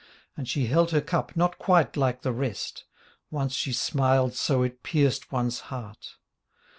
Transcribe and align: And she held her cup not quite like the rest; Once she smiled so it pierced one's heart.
And 0.35 0.49
she 0.49 0.65
held 0.65 0.89
her 0.89 0.99
cup 0.99 1.35
not 1.35 1.59
quite 1.59 1.95
like 1.95 2.23
the 2.23 2.31
rest; 2.33 2.85
Once 3.29 3.53
she 3.53 3.71
smiled 3.71 4.33
so 4.33 4.63
it 4.63 4.81
pierced 4.81 5.31
one's 5.31 5.59
heart. 5.69 6.15